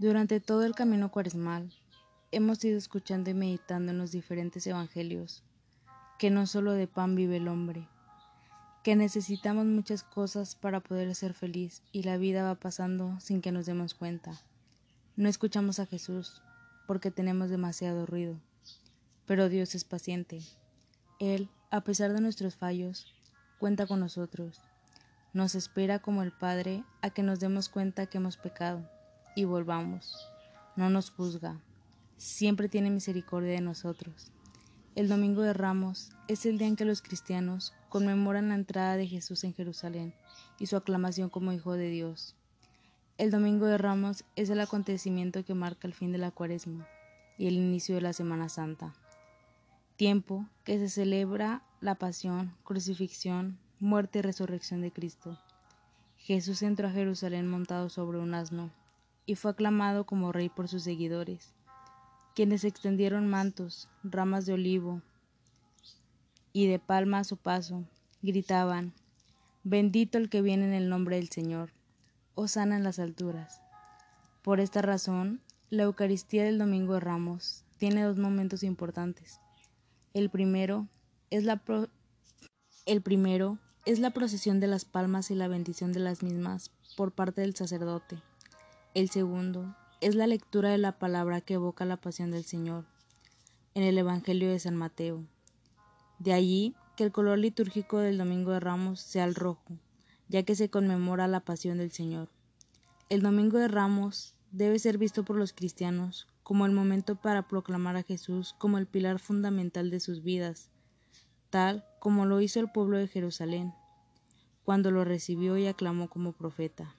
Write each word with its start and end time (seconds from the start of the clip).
Durante 0.00 0.40
todo 0.40 0.64
el 0.64 0.74
camino 0.74 1.10
cuaresmal 1.10 1.70
hemos 2.32 2.64
ido 2.64 2.78
escuchando 2.78 3.28
y 3.28 3.34
meditando 3.34 3.92
en 3.92 3.98
los 3.98 4.12
diferentes 4.12 4.66
evangelios 4.66 5.44
que 6.18 6.30
no 6.30 6.46
solo 6.46 6.72
de 6.72 6.86
pan 6.86 7.14
vive 7.14 7.36
el 7.36 7.48
hombre, 7.48 7.86
que 8.82 8.96
necesitamos 8.96 9.66
muchas 9.66 10.02
cosas 10.02 10.54
para 10.54 10.80
poder 10.80 11.14
ser 11.14 11.34
feliz 11.34 11.82
y 11.92 12.04
la 12.04 12.16
vida 12.16 12.42
va 12.42 12.54
pasando 12.54 13.20
sin 13.20 13.42
que 13.42 13.52
nos 13.52 13.66
demos 13.66 13.92
cuenta. 13.92 14.40
No 15.16 15.28
escuchamos 15.28 15.80
a 15.80 15.84
Jesús 15.84 16.40
porque 16.86 17.10
tenemos 17.10 17.50
demasiado 17.50 18.06
ruido, 18.06 18.40
pero 19.26 19.50
Dios 19.50 19.74
es 19.74 19.84
paciente. 19.84 20.40
Él, 21.18 21.50
a 21.70 21.82
pesar 21.82 22.14
de 22.14 22.22
nuestros 22.22 22.56
fallos, 22.56 23.04
cuenta 23.58 23.86
con 23.86 24.00
nosotros. 24.00 24.62
Nos 25.34 25.54
espera 25.54 25.98
como 25.98 26.22
el 26.22 26.32
Padre 26.32 26.84
a 27.02 27.10
que 27.10 27.22
nos 27.22 27.38
demos 27.38 27.68
cuenta 27.68 28.06
que 28.06 28.16
hemos 28.16 28.38
pecado 28.38 28.88
y 29.34 29.44
volvamos. 29.44 30.28
No 30.76 30.90
nos 30.90 31.10
juzga, 31.10 31.60
siempre 32.16 32.68
tiene 32.68 32.90
misericordia 32.90 33.52
de 33.52 33.60
nosotros. 33.60 34.32
El 34.94 35.08
Domingo 35.08 35.42
de 35.42 35.52
Ramos 35.52 36.10
es 36.28 36.46
el 36.46 36.58
día 36.58 36.66
en 36.66 36.76
que 36.76 36.84
los 36.84 37.00
cristianos 37.00 37.72
conmemoran 37.88 38.48
la 38.48 38.56
entrada 38.56 38.96
de 38.96 39.06
Jesús 39.06 39.44
en 39.44 39.54
Jerusalén 39.54 40.12
y 40.58 40.66
su 40.66 40.76
aclamación 40.76 41.30
como 41.30 41.52
Hijo 41.52 41.74
de 41.74 41.88
Dios. 41.88 42.36
El 43.18 43.30
Domingo 43.30 43.66
de 43.66 43.78
Ramos 43.78 44.24
es 44.36 44.50
el 44.50 44.60
acontecimiento 44.60 45.44
que 45.44 45.54
marca 45.54 45.86
el 45.86 45.94
fin 45.94 46.12
de 46.12 46.18
la 46.18 46.30
Cuaresma 46.30 46.88
y 47.38 47.46
el 47.46 47.54
inicio 47.54 47.94
de 47.94 48.00
la 48.00 48.12
Semana 48.12 48.48
Santa, 48.48 48.94
tiempo 49.96 50.46
que 50.64 50.78
se 50.78 50.88
celebra 50.88 51.62
la 51.80 51.94
pasión, 51.94 52.54
crucifixión, 52.64 53.58
muerte 53.78 54.18
y 54.18 54.22
resurrección 54.22 54.80
de 54.80 54.92
Cristo. 54.92 55.38
Jesús 56.16 56.62
entró 56.62 56.88
a 56.88 56.92
Jerusalén 56.92 57.48
montado 57.48 57.88
sobre 57.88 58.18
un 58.18 58.34
asno 58.34 58.70
y 59.30 59.36
fue 59.36 59.52
aclamado 59.52 60.06
como 60.06 60.32
rey 60.32 60.48
por 60.48 60.66
sus 60.66 60.82
seguidores, 60.82 61.54
quienes 62.34 62.64
extendieron 62.64 63.28
mantos, 63.28 63.88
ramas 64.02 64.44
de 64.44 64.54
olivo 64.54 65.02
y 66.52 66.66
de 66.66 66.80
palma 66.80 67.20
a 67.20 67.24
su 67.24 67.36
paso, 67.36 67.84
gritaban, 68.22 68.92
Bendito 69.62 70.18
el 70.18 70.30
que 70.30 70.42
viene 70.42 70.64
en 70.64 70.72
el 70.72 70.88
nombre 70.88 71.14
del 71.14 71.28
Señor, 71.28 71.70
sana 72.48 72.76
en 72.76 72.82
las 72.82 72.98
alturas. 72.98 73.62
Por 74.42 74.58
esta 74.58 74.82
razón, 74.82 75.40
la 75.68 75.84
Eucaristía 75.84 76.42
del 76.42 76.58
Domingo 76.58 76.94
de 76.94 77.00
Ramos 77.00 77.64
tiene 77.78 78.02
dos 78.02 78.18
momentos 78.18 78.64
importantes. 78.64 79.38
El 80.12 80.28
primero 80.30 80.88
es 81.30 81.44
la, 81.44 81.62
el 82.84 83.00
primero 83.00 83.60
es 83.86 84.00
la 84.00 84.10
procesión 84.10 84.58
de 84.58 84.66
las 84.66 84.84
palmas 84.84 85.30
y 85.30 85.36
la 85.36 85.46
bendición 85.46 85.92
de 85.92 86.00
las 86.00 86.24
mismas 86.24 86.72
por 86.96 87.12
parte 87.12 87.42
del 87.42 87.54
sacerdote. 87.54 88.20
El 88.92 89.08
segundo 89.08 89.76
es 90.00 90.16
la 90.16 90.26
lectura 90.26 90.70
de 90.70 90.78
la 90.78 90.98
palabra 90.98 91.40
que 91.40 91.54
evoca 91.54 91.84
la 91.84 91.98
pasión 91.98 92.32
del 92.32 92.42
Señor 92.42 92.86
en 93.74 93.84
el 93.84 93.96
Evangelio 93.96 94.50
de 94.50 94.58
San 94.58 94.74
Mateo. 94.74 95.24
De 96.18 96.32
allí 96.32 96.74
que 96.96 97.04
el 97.04 97.12
color 97.12 97.38
litúrgico 97.38 97.98
del 97.98 98.18
Domingo 98.18 98.50
de 98.50 98.58
Ramos 98.58 98.98
sea 98.98 99.26
el 99.26 99.36
rojo, 99.36 99.78
ya 100.26 100.42
que 100.42 100.56
se 100.56 100.70
conmemora 100.70 101.28
la 101.28 101.38
pasión 101.38 101.78
del 101.78 101.92
Señor. 101.92 102.30
El 103.08 103.22
Domingo 103.22 103.58
de 103.58 103.68
Ramos 103.68 104.34
debe 104.50 104.80
ser 104.80 104.98
visto 104.98 105.24
por 105.24 105.36
los 105.36 105.52
cristianos 105.52 106.26
como 106.42 106.66
el 106.66 106.72
momento 106.72 107.14
para 107.14 107.46
proclamar 107.46 107.94
a 107.94 108.02
Jesús 108.02 108.56
como 108.58 108.76
el 108.76 108.88
pilar 108.88 109.20
fundamental 109.20 109.90
de 109.90 110.00
sus 110.00 110.24
vidas, 110.24 110.68
tal 111.48 111.84
como 112.00 112.26
lo 112.26 112.40
hizo 112.40 112.58
el 112.58 112.72
pueblo 112.72 112.98
de 112.98 113.06
Jerusalén, 113.06 113.72
cuando 114.64 114.90
lo 114.90 115.04
recibió 115.04 115.56
y 115.56 115.68
aclamó 115.68 116.10
como 116.10 116.32
profeta. 116.32 116.96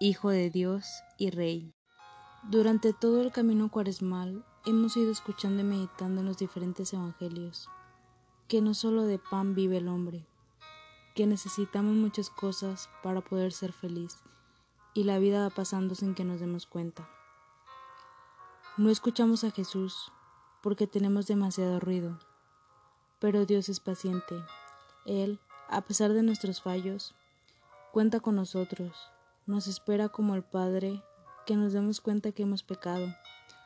Hijo 0.00 0.30
de 0.30 0.48
Dios 0.48 1.02
y 1.16 1.30
Rey. 1.30 1.74
Durante 2.44 2.92
todo 2.92 3.20
el 3.20 3.32
camino 3.32 3.68
cuaresmal 3.68 4.44
hemos 4.64 4.96
ido 4.96 5.10
escuchando 5.10 5.62
y 5.62 5.64
meditando 5.64 6.20
en 6.20 6.26
los 6.28 6.38
diferentes 6.38 6.92
evangelios, 6.92 7.68
que 8.46 8.60
no 8.60 8.74
solo 8.74 9.02
de 9.02 9.18
pan 9.18 9.56
vive 9.56 9.78
el 9.78 9.88
hombre, 9.88 10.24
que 11.16 11.26
necesitamos 11.26 11.96
muchas 11.96 12.30
cosas 12.30 12.88
para 13.02 13.22
poder 13.22 13.50
ser 13.50 13.72
feliz, 13.72 14.22
y 14.94 15.02
la 15.02 15.18
vida 15.18 15.42
va 15.42 15.50
pasando 15.50 15.96
sin 15.96 16.14
que 16.14 16.22
nos 16.22 16.38
demos 16.38 16.66
cuenta. 16.66 17.08
No 18.76 18.90
escuchamos 18.90 19.42
a 19.42 19.50
Jesús 19.50 20.12
porque 20.62 20.86
tenemos 20.86 21.26
demasiado 21.26 21.80
ruido, 21.80 22.20
pero 23.18 23.46
Dios 23.46 23.68
es 23.68 23.80
paciente. 23.80 24.36
Él, 25.06 25.40
a 25.68 25.80
pesar 25.80 26.12
de 26.12 26.22
nuestros 26.22 26.62
fallos, 26.62 27.16
cuenta 27.90 28.20
con 28.20 28.36
nosotros 28.36 29.10
nos 29.48 29.66
espera 29.66 30.10
como 30.10 30.34
el 30.34 30.42
Padre 30.42 31.02
que 31.46 31.56
nos 31.56 31.72
demos 31.72 32.02
cuenta 32.02 32.32
que 32.32 32.42
hemos 32.42 32.62
pecado 32.62 33.06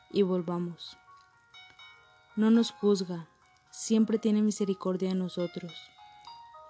y 0.09 0.21
volvamos. 0.21 0.97
No 2.37 2.49
nos 2.51 2.71
juzga, 2.71 3.27
siempre 3.69 4.17
tiene 4.17 4.41
misericordia 4.41 5.09
de 5.09 5.15
nosotros. 5.15 5.73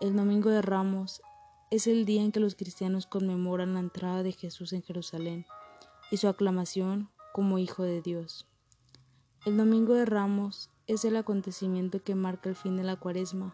El 0.01 0.15
Domingo 0.15 0.49
de 0.49 0.63
Ramos 0.63 1.21
es 1.69 1.85
el 1.85 2.05
día 2.05 2.23
en 2.23 2.31
que 2.31 2.39
los 2.39 2.55
cristianos 2.55 3.05
conmemoran 3.05 3.75
la 3.75 3.81
entrada 3.81 4.23
de 4.23 4.31
Jesús 4.31 4.73
en 4.73 4.81
Jerusalén 4.81 5.45
y 6.09 6.17
su 6.17 6.27
aclamación 6.27 7.11
como 7.33 7.59
Hijo 7.59 7.83
de 7.83 8.01
Dios. 8.01 8.47
El 9.45 9.57
Domingo 9.57 9.93
de 9.93 10.05
Ramos 10.05 10.71
es 10.87 11.05
el 11.05 11.17
acontecimiento 11.17 12.03
que 12.03 12.15
marca 12.15 12.49
el 12.49 12.55
fin 12.55 12.77
de 12.77 12.83
la 12.83 12.95
Cuaresma 12.95 13.53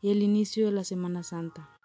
y 0.00 0.12
el 0.12 0.22
inicio 0.22 0.64
de 0.64 0.72
la 0.72 0.84
Semana 0.84 1.22
Santa, 1.22 1.78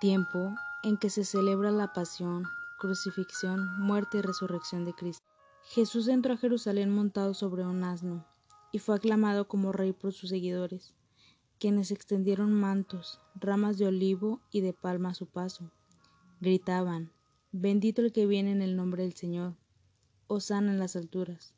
tiempo 0.00 0.54
en 0.86 0.96
que 0.98 1.10
se 1.10 1.24
celebra 1.24 1.72
la 1.72 1.92
pasión, 1.92 2.44
crucifixión, 2.78 3.66
muerte 3.80 4.18
y 4.18 4.20
resurrección 4.20 4.84
de 4.84 4.94
Cristo. 4.94 5.26
Jesús 5.64 6.06
entró 6.06 6.34
a 6.34 6.36
Jerusalén 6.36 6.94
montado 6.94 7.34
sobre 7.34 7.66
un 7.66 7.82
asno 7.82 8.24
y 8.70 8.78
fue 8.78 8.94
aclamado 8.94 9.48
como 9.48 9.72
rey 9.72 9.92
por 9.92 10.12
sus 10.12 10.30
seguidores, 10.30 10.94
quienes 11.58 11.90
extendieron 11.90 12.52
mantos, 12.52 13.20
ramas 13.34 13.78
de 13.78 13.86
olivo 13.86 14.40
y 14.52 14.60
de 14.60 14.74
palma 14.74 15.08
a 15.08 15.14
su 15.14 15.26
paso. 15.26 15.72
Gritaban, 16.40 17.10
Bendito 17.50 18.00
el 18.00 18.12
que 18.12 18.26
viene 18.26 18.52
en 18.52 18.62
el 18.62 18.76
nombre 18.76 19.02
del 19.02 19.14
Señor, 19.14 19.56
Osana 20.28 20.70
en 20.70 20.78
las 20.78 20.94
alturas. 20.94 21.52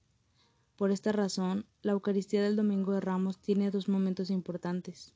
Por 0.76 0.90
esta 0.90 1.12
razón, 1.12 1.66
la 1.82 1.92
Eucaristía 1.92 2.42
del 2.42 2.56
Domingo 2.56 2.92
de 2.92 3.00
Ramos 3.02 3.42
tiene 3.42 3.70
dos 3.70 3.90
momentos 3.90 4.30
importantes. 4.30 5.12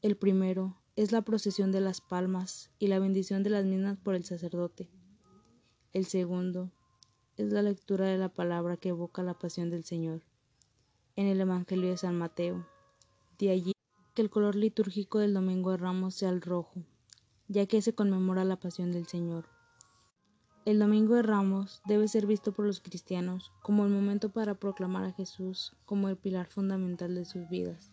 El 0.00 0.16
primero 0.16 0.81
es 0.94 1.10
la 1.10 1.22
procesión 1.22 1.72
de 1.72 1.80
las 1.80 2.02
palmas 2.02 2.70
y 2.78 2.88
la 2.88 2.98
bendición 2.98 3.42
de 3.42 3.48
las 3.48 3.64
mismas 3.64 3.96
por 3.96 4.14
el 4.14 4.24
sacerdote. 4.24 4.90
El 5.94 6.04
segundo 6.04 6.70
es 7.38 7.50
la 7.50 7.62
lectura 7.62 8.06
de 8.06 8.18
la 8.18 8.28
palabra 8.28 8.76
que 8.76 8.90
evoca 8.90 9.22
la 9.22 9.38
pasión 9.38 9.70
del 9.70 9.84
Señor 9.84 10.22
en 11.16 11.26
el 11.26 11.40
Evangelio 11.40 11.88
de 11.88 11.96
San 11.96 12.18
Mateo. 12.18 12.66
De 13.38 13.50
allí 13.50 13.72
que 14.14 14.20
el 14.20 14.28
color 14.28 14.54
litúrgico 14.54 15.18
del 15.18 15.32
Domingo 15.32 15.70
de 15.70 15.78
Ramos 15.78 16.14
sea 16.14 16.28
el 16.28 16.42
rojo, 16.42 16.84
ya 17.48 17.64
que 17.64 17.80
se 17.80 17.94
conmemora 17.94 18.44
la 18.44 18.60
pasión 18.60 18.92
del 18.92 19.06
Señor. 19.06 19.46
El 20.66 20.78
Domingo 20.78 21.14
de 21.14 21.22
Ramos 21.22 21.80
debe 21.86 22.06
ser 22.06 22.26
visto 22.26 22.52
por 22.52 22.66
los 22.66 22.80
cristianos 22.80 23.50
como 23.62 23.86
el 23.86 23.90
momento 23.90 24.30
para 24.30 24.56
proclamar 24.56 25.04
a 25.04 25.12
Jesús 25.12 25.74
como 25.86 26.10
el 26.10 26.18
pilar 26.18 26.48
fundamental 26.48 27.14
de 27.14 27.24
sus 27.24 27.48
vidas 27.48 27.90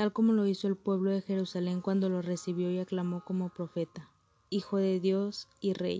tal 0.00 0.14
como 0.14 0.32
lo 0.32 0.46
hizo 0.46 0.66
el 0.66 0.76
pueblo 0.76 1.10
de 1.10 1.20
Jerusalén 1.20 1.82
cuando 1.82 2.08
lo 2.08 2.22
recibió 2.22 2.70
y 2.70 2.78
aclamó 2.78 3.22
como 3.22 3.50
profeta, 3.50 4.08
Hijo 4.48 4.78
de 4.78 4.98
Dios 4.98 5.46
y 5.60 5.74
Rey. 5.74 5.98